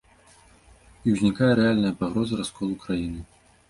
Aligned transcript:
І 1.05 1.15
ўзнікае 1.17 1.53
рэальная 1.61 1.95
пагроза 2.03 2.43
расколу 2.45 2.75
краіны. 2.85 3.21